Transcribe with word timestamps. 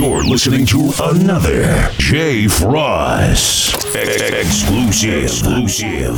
You're 0.00 0.24
listening 0.24 0.64
to 0.68 0.90
another 1.02 1.90
Jay 1.98 2.48
Frost 2.48 3.84
exclusive. 3.94 5.24
Exclusive. 5.24 6.16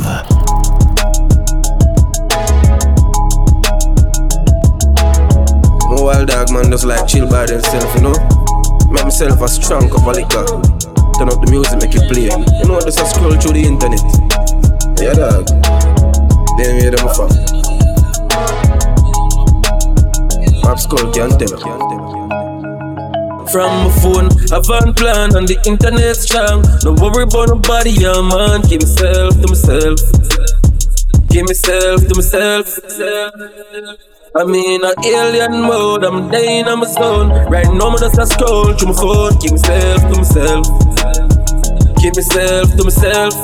Wild 5.99 6.29
dog 6.29 6.53
man 6.53 6.71
just 6.71 6.85
like 6.85 7.05
chill 7.09 7.29
by 7.29 7.45
themself, 7.45 7.93
you 7.95 8.03
know. 8.03 8.13
Make 8.89 9.03
myself 9.03 9.41
a 9.41 9.49
strong 9.49 9.89
cup 9.89 10.07
of 10.07 10.15
liquor. 10.15 10.45
Turn 11.19 11.27
up 11.27 11.43
the 11.43 11.47
music, 11.51 11.81
make 11.81 11.93
it 11.93 12.09
play. 12.09 12.31
You 12.31 12.65
know, 12.65 12.75
what? 12.75 12.85
just 12.85 13.01
a 13.01 13.05
scroll 13.05 13.35
through 13.35 13.51
the 13.51 13.67
internet. 13.67 13.99
Yeah, 15.03 15.11
dog. 15.11 15.45
Then 16.57 16.79
we 16.79 16.87
them 16.87 17.03
fuck. 17.11 17.35
Pop 20.63 20.79
skull 20.79 21.11
can't 21.11 21.37
tell. 21.37 22.02
From 23.53 23.85
my 23.85 23.91
phone, 24.01 24.33
I've 24.49 24.65
on 24.65 24.95
plan 24.95 25.37
on 25.37 25.45
the 25.45 25.61
internet 25.69 26.17
strong. 26.17 26.65
No 26.81 26.97
worry 26.97 27.21
about 27.21 27.53
nobody, 27.53 27.93
yeah, 27.93 28.17
man. 28.17 28.65
Give 28.65 28.81
myself 28.81 29.37
to 29.37 29.45
myself. 29.45 30.01
Give 31.29 31.45
myself 31.45 32.01
to 32.01 32.13
myself. 32.17 32.65
I'm 34.33 34.49
in 34.57 34.81
an 34.81 34.97
alien 35.05 35.69
mode, 35.69 36.01
I'm 36.01 36.33
dying 36.33 36.65
on 36.65 36.81
my 36.81 36.89
zone. 36.89 37.29
Right 37.45 37.69
now, 37.69 37.93
I'm 37.93 37.97
just 38.01 38.17
a 38.17 38.25
scroll 38.25 38.73
through 38.73 38.89
my 38.89 38.97
phone. 38.97 39.37
Give 39.37 39.53
myself 39.53 40.01
to 40.01 40.17
myself. 40.17 40.65
Give 42.01 42.15
myself 42.17 42.73
to 42.73 42.81
myself. 42.89 43.37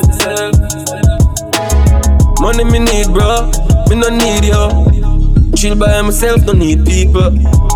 Money 2.42 2.66
me 2.66 2.82
need, 2.82 3.14
bro. 3.14 3.46
Me 3.94 3.94
no 3.94 4.10
need 4.10 4.50
you. 4.50 5.54
Chill 5.54 5.78
by 5.78 6.02
myself, 6.02 6.42
don't 6.50 6.58
need 6.58 6.82
people. 6.82 7.69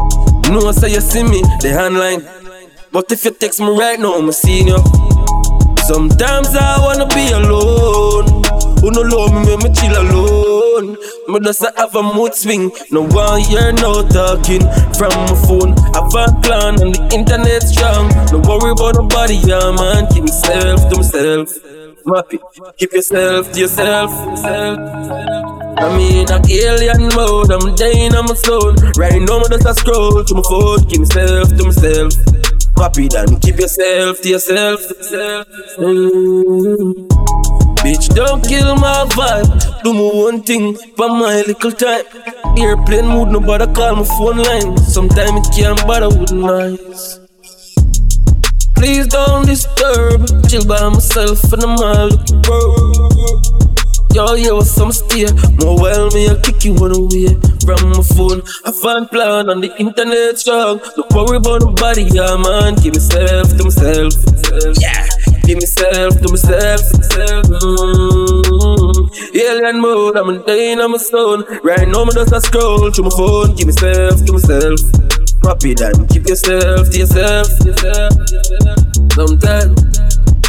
No, 0.50 0.72
say 0.72 0.92
you 0.92 1.02
see 1.02 1.24
me, 1.24 1.42
the 1.62 1.74
online. 1.80 2.22
But 2.92 3.12
if 3.12 3.26
you 3.26 3.32
text 3.32 3.60
me 3.60 3.68
right 3.78 4.00
now, 4.00 4.14
I'm 4.14 4.32
seeing 4.32 4.68
you. 4.68 4.78
Sometimes 5.84 6.56
I 6.56 6.78
wanna 6.80 7.08
be 7.08 7.32
alone. 7.32 8.44
Who 8.82 8.92
no 8.92 9.02
love 9.02 9.34
me, 9.34 9.56
make 9.56 9.64
me 9.64 9.74
chill 9.74 9.96
alone. 9.98 10.98
Me 11.28 11.40
just 11.40 11.64
a 11.64 11.74
have 11.78 11.96
a 11.96 12.04
mood 12.04 12.34
swing. 12.36 12.72
No 12.92 13.02
one 13.04 13.42
hear 13.42 13.72
no 13.74 14.04
talking 14.08 14.62
from 14.94 15.12
my 15.12 15.36
phone. 15.48 15.72
Have 15.96 16.14
a 16.14 16.28
plan 16.42 16.80
on 16.84 16.92
the 16.92 17.10
internet 17.14 17.64
strong. 17.64 18.10
No 18.32 18.40
worry 18.48 18.72
about 18.72 18.96
nobody, 18.96 19.36
yeah 19.36 19.72
man. 19.72 20.08
Keep 20.14 20.24
myself 20.24 20.90
to 20.90 20.98
myself. 20.98 21.50
Happy. 22.14 22.40
Keep 22.78 22.94
yourself 22.94 23.52
to 23.54 23.60
yourself. 23.60 25.43
I'm 25.78 26.00
in 26.00 26.30
a 26.30 26.42
alien 26.50 27.10
mode, 27.16 27.52
I'm 27.52 27.76
dying 27.76 28.14
on 28.16 28.26
my 28.26 28.36
zone. 28.36 28.76
Right 28.96 29.22
now, 29.22 29.40
I'm 29.40 29.50
just 29.50 29.66
a 29.66 29.74
scroll 29.74 30.24
to 30.24 30.36
my 30.36 30.42
phone. 30.44 30.86
Keep 30.90 31.00
myself 31.00 31.50
to 31.50 31.64
myself. 31.64 32.14
Happy 32.78 33.08
then 33.08 33.40
keep 33.40 33.60
yourself 33.60 34.22
to 34.22 34.30
yourself. 34.30 34.80
Mm. 35.78 37.08
Bitch, 37.84 38.14
don't 38.16 38.44
kill 38.48 38.76
my 38.76 39.06
vibe. 39.10 39.84
Do 39.84 39.94
my 39.94 40.10
one 40.14 40.44
thing 40.44 40.76
for 40.96 41.10
my 41.10 41.44
little 41.48 41.72
time. 41.72 42.06
Airplane 42.58 43.08
mood, 43.08 43.30
nobody 43.30 43.66
call 43.74 43.96
my 43.98 44.04
phone 44.04 44.38
line. 44.38 44.78
Sometimes 44.78 45.48
it 45.48 45.54
can't 45.56 45.88
bother 45.88 46.10
with 46.10 46.32
noise. 46.32 47.20
Please 48.76 49.08
don't 49.08 49.46
disturb. 49.46 50.28
Chill 50.50 50.66
by 50.66 50.90
myself 50.90 51.42
and 51.54 51.64
I'm 51.64 51.78
all 51.78 52.08
looking 52.10 52.42
bro. 52.42 53.03
Yo, 54.14 54.36
yo, 54.36 54.62
some 54.62 54.92
stay. 54.92 55.26
More 55.58 55.76
well, 55.82 56.08
me, 56.12 56.30
I 56.30 56.36
kick 56.38 56.64
you 56.66 56.76
one 56.76 56.94
away 56.96 57.34
from 57.66 57.90
my 57.90 58.04
phone. 58.14 58.44
I 58.64 58.72
find 58.72 59.10
plan 59.10 59.50
on 59.50 59.60
the 59.60 59.74
internet 59.80 60.38
strong. 60.38 60.80
Don't 60.96 61.12
worry 61.14 61.38
about 61.38 61.62
nobody, 61.62 62.04
yeah, 62.14 62.38
man. 62.38 62.76
Give 62.76 62.94
myself 62.94 63.58
to 63.58 63.64
myself. 63.66 64.14
Yeah, 64.78 65.10
give 65.50 65.58
myself 65.58 66.22
to 66.22 66.30
myself. 66.30 66.82
Mm-hmm. 67.50 68.14
Alien 69.36 69.82
mode, 69.82 70.16
I'm 70.16 70.44
dying 70.46 70.80
on 70.80 70.92
my 70.92 70.98
zone. 70.98 71.44
Right 71.64 71.88
now, 71.88 72.04
I'm 72.04 72.12
just 72.14 72.32
a 72.34 72.40
scroll 72.40 72.92
through 72.92 73.06
my 73.06 73.18
phone. 73.18 73.56
Give 73.56 73.66
myself 73.66 74.24
to 74.26 74.34
myself. 74.34 74.80
Rapid 75.42 75.82
and 75.82 76.08
keep 76.08 76.28
yourself 76.28 76.92
to 76.92 76.98
yourself. 77.00 77.48
Sometimes. 79.14 79.93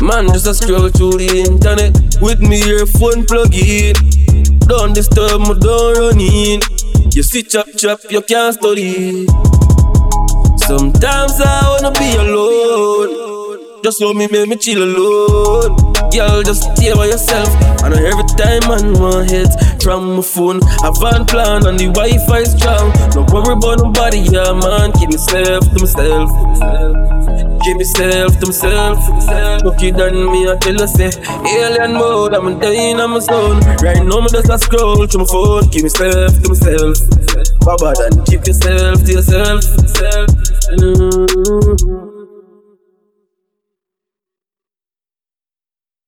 Man, 0.03 0.29
just 0.29 0.47
a 0.47 0.55
scroll 0.55 0.89
through 0.91 1.19
the 1.19 1.45
internet 1.47 1.95
with 2.21 2.41
me 2.41 2.61
earphone 2.67 3.25
plug 3.25 3.55
in. 3.55 3.95
Don't 4.67 4.93
disturb 4.93 5.41
me, 5.41 5.55
don't 5.61 5.97
run 5.97 6.21
in. 6.21 6.61
You 7.13 7.23
see 7.23 7.43
chop 7.43 7.67
chop, 7.77 8.01
you 8.11 8.21
can't 8.23 8.55
study. 8.55 9.27
Sometimes 10.67 11.41
I 11.41 11.63
wanna 11.69 11.93
be 11.99 12.17
alone. 12.17 13.83
Just 13.85 14.01
love 14.01 14.17
me, 14.17 14.27
make 14.33 14.49
me 14.49 14.57
chill 14.57 14.83
alone. 14.83 15.77
Girl, 16.11 16.43
just 16.43 16.75
stay 16.75 16.93
by 16.95 17.07
yourself. 17.07 17.49
I 17.83 17.89
know 17.89 17.97
every 17.97 18.25
time 18.37 18.67
man 18.69 19.01
want 19.01 19.31
hit 19.31 19.49
from 19.83 20.17
my 20.17 20.23
phone. 20.23 20.61
Have 20.83 21.03
on 21.03 21.25
plan 21.27 21.67
and 21.67 21.79
the 21.79 21.93
Wi-Fi 21.93 22.45
strong. 22.45 22.93
No 23.15 23.25
worry 23.33 23.53
about 23.53 23.79
nobody, 23.79 24.21
yeah 24.21 24.53
man. 24.53 24.93
Keep 24.93 25.11
myself 25.11 25.65
to 25.65 25.81
myself. 25.81 27.24
Keep 27.65 27.77
myself 27.79 28.39
to 28.41 28.47
myself. 28.47 29.65
Lucky 29.65 29.91
than 29.91 30.31
me, 30.31 30.47
I 30.51 30.57
tell 30.57 30.75
you 30.75 30.87
say 30.87 31.11
Alien 31.49 31.95
mode, 31.95 32.35
I'm 32.35 32.59
dying 32.59 33.01
on 33.01 33.11
my 33.13 33.21
zone. 33.21 33.61
Right 33.81 34.05
now, 34.05 34.19
I'm 34.19 34.29
just 34.29 34.51
a 34.51 34.59
scroll 34.59 35.07
to 35.07 35.19
my 35.19 35.25
phone. 35.25 35.71
Keep 35.71 35.85
myself 35.85 36.43
to 36.43 36.49
myself. 36.51 36.99
Baba, 37.65 37.95
then 37.97 38.25
keep 38.27 38.47
yourself 38.47 39.03
to 39.05 39.13
yourself. 39.13 39.65
Mm-hmm. 40.77 41.34